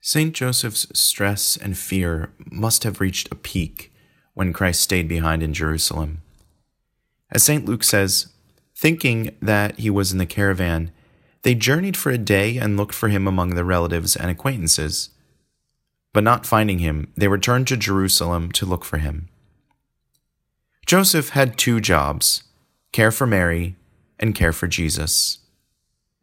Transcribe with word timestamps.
St. 0.00 0.34
Joseph's 0.34 0.86
stress 0.98 1.56
and 1.56 1.76
fear 1.76 2.32
must 2.50 2.84
have 2.84 3.00
reached 3.00 3.30
a 3.30 3.34
peak 3.34 3.92
when 4.32 4.52
Christ 4.52 4.80
stayed 4.80 5.08
behind 5.08 5.42
in 5.42 5.52
Jerusalem. 5.52 6.22
As 7.30 7.42
St. 7.42 7.66
Luke 7.66 7.84
says, 7.84 8.32
thinking 8.74 9.36
that 9.42 9.78
he 9.78 9.90
was 9.90 10.10
in 10.10 10.18
the 10.18 10.24
caravan, 10.24 10.90
they 11.42 11.54
journeyed 11.54 11.96
for 11.96 12.10
a 12.10 12.18
day 12.18 12.56
and 12.56 12.76
looked 12.76 12.94
for 12.94 13.08
him 13.08 13.26
among 13.26 13.54
their 13.54 13.64
relatives 13.64 14.16
and 14.16 14.30
acquaintances. 14.30 15.10
But 16.14 16.24
not 16.24 16.46
finding 16.46 16.78
him, 16.78 17.12
they 17.16 17.28
returned 17.28 17.68
to 17.68 17.76
Jerusalem 17.76 18.50
to 18.52 18.66
look 18.66 18.84
for 18.84 18.98
him. 18.98 19.28
Joseph 20.86 21.30
had 21.30 21.58
two 21.58 21.80
jobs 21.80 22.44
care 22.92 23.12
for 23.12 23.26
Mary 23.26 23.76
and 24.18 24.34
care 24.34 24.52
for 24.52 24.66
Jesus. 24.66 25.38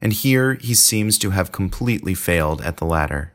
And 0.01 0.11
here 0.13 0.55
he 0.55 0.73
seems 0.73 1.17
to 1.19 1.29
have 1.29 1.51
completely 1.51 2.13
failed 2.13 2.61
at 2.61 2.77
the 2.77 2.85
latter. 2.85 3.33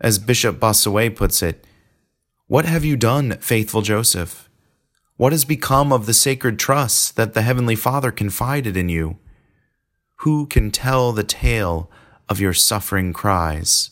As 0.00 0.18
Bishop 0.18 0.60
Bossuet 0.60 1.16
puts 1.16 1.42
it, 1.42 1.64
What 2.46 2.66
have 2.66 2.84
you 2.84 2.96
done, 2.96 3.38
faithful 3.40 3.82
Joseph? 3.82 4.48
What 5.16 5.32
has 5.32 5.46
become 5.46 5.92
of 5.92 6.04
the 6.04 6.12
sacred 6.12 6.58
trust 6.58 7.16
that 7.16 7.32
the 7.32 7.42
Heavenly 7.42 7.76
Father 7.76 8.10
confided 8.10 8.76
in 8.76 8.90
you? 8.90 9.18
Who 10.16 10.46
can 10.46 10.70
tell 10.70 11.12
the 11.12 11.24
tale 11.24 11.90
of 12.28 12.40
your 12.40 12.52
suffering 12.52 13.14
cries? 13.14 13.90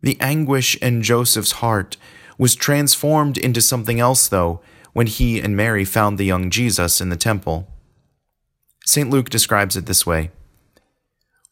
The 0.00 0.18
anguish 0.20 0.76
in 0.76 1.02
Joseph's 1.02 1.52
heart 1.52 1.96
was 2.38 2.54
transformed 2.56 3.36
into 3.36 3.60
something 3.60 4.00
else, 4.00 4.26
though, 4.26 4.62
when 4.94 5.06
he 5.06 5.40
and 5.40 5.56
Mary 5.56 5.84
found 5.84 6.16
the 6.16 6.24
young 6.24 6.50
Jesus 6.50 7.00
in 7.00 7.10
the 7.10 7.16
temple. 7.16 7.68
St. 8.86 9.10
Luke 9.10 9.30
describes 9.30 9.76
it 9.76 9.86
this 9.86 10.06
way 10.06 10.30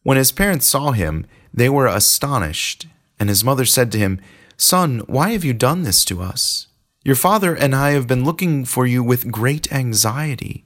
When 0.03 0.17
his 0.17 0.33
parents 0.33 0.67
saw 0.67 0.93
him, 0.93 1.27
they 1.53 1.69
were 1.69 1.87
astonished, 1.87 2.87
and 3.19 3.29
his 3.29 3.45
mother 3.45 3.65
said 3.65 3.93
to 3.93 3.99
him, 3.99 4.21
Son, 4.57 5.01
why 5.07 5.31
have 5.31 5.45
you 5.45 5.53
done 5.53 5.83
this 5.83 6.05
to 6.07 6.23
us? 6.23 6.67
Your 7.05 7.17
father 7.17 7.55
and 7.55 7.75
I 7.75 7.91
have 7.91 8.07
been 8.07 8.25
looking 8.25 8.65
for 8.65 8.87
you 8.87 9.03
with 9.03 9.33
great 9.33 9.73
anxiety. 9.73 10.65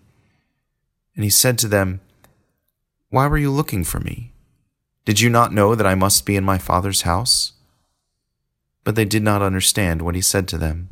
And 1.15 1.25
he 1.25 1.31
said 1.31 1.59
to 1.59 1.69
them, 1.69 2.01
Why 3.11 3.27
were 3.29 3.39
you 3.39 3.51
looking 3.51 3.85
for 3.85 4.01
me? 4.01 4.33
Did 5.05 5.21
you 5.21 5.31
not 5.31 5.53
know 5.53 5.75
that 5.75 5.87
I 5.87 5.95
must 5.95 6.27
be 6.27 6.35
in 6.35 6.45
my 6.45 6.59
father's 6.59 7.03
house? 7.03 7.53
But 8.83 8.97
they 8.97 9.05
did 9.05 9.23
not 9.23 9.43
understand 9.43 10.03
what 10.03 10.15
he 10.15 10.21
said 10.21 10.49
to 10.49 10.59
them. 10.59 10.89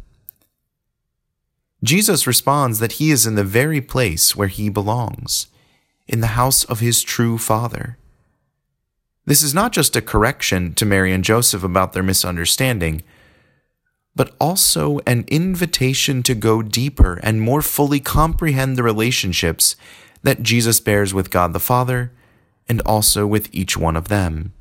Jesus 1.82 2.26
responds 2.26 2.78
that 2.78 2.92
he 2.92 3.10
is 3.10 3.26
in 3.26 3.34
the 3.34 3.42
very 3.42 3.80
place 3.80 4.36
where 4.36 4.48
he 4.48 4.68
belongs, 4.68 5.48
in 6.06 6.20
the 6.20 6.38
house 6.38 6.62
of 6.64 6.78
his 6.78 7.02
true 7.02 7.38
Father. 7.38 7.98
This 9.24 9.42
is 9.42 9.54
not 9.54 9.72
just 9.72 9.94
a 9.94 10.02
correction 10.02 10.74
to 10.74 10.84
Mary 10.84 11.12
and 11.12 11.22
Joseph 11.22 11.62
about 11.62 11.92
their 11.92 12.02
misunderstanding, 12.02 13.02
but 14.16 14.34
also 14.40 14.98
an 15.06 15.24
invitation 15.28 16.22
to 16.24 16.34
go 16.34 16.60
deeper 16.60 17.20
and 17.22 17.40
more 17.40 17.62
fully 17.62 18.00
comprehend 18.00 18.76
the 18.76 18.82
relationships 18.82 19.76
that 20.22 20.42
Jesus 20.42 20.80
bears 20.80 21.14
with 21.14 21.30
God 21.30 21.52
the 21.52 21.60
Father 21.60 22.12
and 22.68 22.80
also 22.82 23.26
with 23.26 23.48
each 23.52 23.76
one 23.76 23.96
of 23.96 24.08
them. 24.08 24.52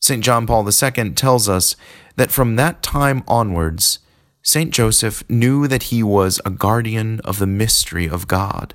St. 0.00 0.22
John 0.22 0.46
Paul 0.46 0.66
II 0.68 1.10
tells 1.10 1.48
us 1.48 1.76
that 2.16 2.30
from 2.30 2.56
that 2.56 2.82
time 2.82 3.24
onwards, 3.26 3.98
St. 4.42 4.70
Joseph 4.70 5.28
knew 5.28 5.66
that 5.66 5.84
he 5.84 6.02
was 6.02 6.40
a 6.44 6.50
guardian 6.50 7.20
of 7.20 7.38
the 7.38 7.46
mystery 7.46 8.08
of 8.08 8.28
God. 8.28 8.74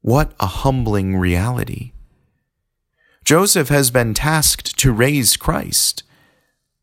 What 0.00 0.32
a 0.40 0.46
humbling 0.46 1.16
reality! 1.16 1.92
Joseph 3.24 3.68
has 3.68 3.90
been 3.90 4.14
tasked 4.14 4.76
to 4.78 4.92
raise 4.92 5.36
Christ, 5.36 6.02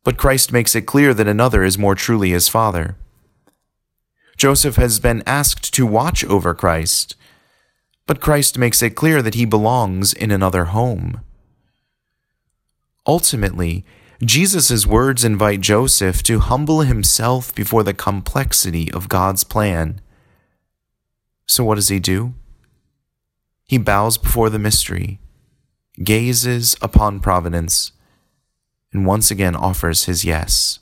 but 0.03 0.17
Christ 0.17 0.53
makes 0.53 0.73
it 0.73 0.83
clear 0.83 1.13
that 1.13 1.27
another 1.27 1.63
is 1.63 1.77
more 1.77 1.95
truly 1.95 2.29
his 2.29 2.47
father. 2.47 2.95
Joseph 4.37 4.77
has 4.77 4.99
been 5.01 5.21
asked 5.27 5.73
to 5.73 5.85
watch 5.85 6.23
over 6.23 6.53
Christ, 6.53 7.17
but 8.07 8.21
Christ 8.21 8.57
makes 8.57 8.81
it 8.81 8.95
clear 8.95 9.21
that 9.21 9.35
he 9.35 9.43
belongs 9.43 10.13
in 10.13 10.31
another 10.31 10.65
home. 10.65 11.19
Ultimately, 13.05 13.85
Jesus' 14.23 14.85
words 14.85 15.25
invite 15.25 15.61
Joseph 15.61 16.23
to 16.23 16.39
humble 16.39 16.81
himself 16.81 17.53
before 17.53 17.83
the 17.83 17.93
complexity 17.93 18.91
of 18.93 19.09
God's 19.09 19.43
plan. 19.43 19.99
So, 21.45 21.63
what 21.63 21.75
does 21.75 21.89
he 21.89 21.99
do? 21.99 22.33
He 23.67 23.77
bows 23.77 24.17
before 24.17 24.49
the 24.49 24.59
mystery, 24.59 25.19
gazes 26.03 26.75
upon 26.81 27.19
providence, 27.19 27.91
and 28.91 29.05
once 29.05 29.29
again 29.31 29.55
offers 29.55 30.05
his 30.05 30.23
yes. 30.25 30.79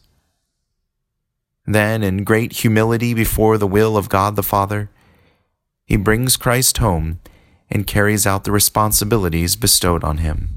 Then, 1.66 2.04
in 2.04 2.24
great 2.24 2.54
humility 2.54 3.14
before 3.14 3.58
the 3.58 3.68
will 3.68 3.98
of 3.98 4.10
God 4.10 4.36
the 4.36 4.44
Father, 4.44 4.90
he 5.86 5.98
brings 5.98 6.38
Christ 6.38 6.78
home 6.78 7.20
and 7.70 7.86
carries 7.86 8.26
out 8.26 8.44
the 8.44 8.52
responsibilities 8.52 9.56
bestowed 9.56 10.04
on 10.04 10.20
him. 10.20 10.57